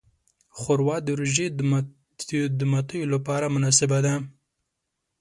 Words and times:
ښوروا 0.59 0.97
د 1.03 1.07
روژې 1.19 1.47
د 2.59 2.61
ماتیو 2.71 3.05
لپاره 3.13 3.45
مناسبه 3.55 3.99
ده. 4.05 4.13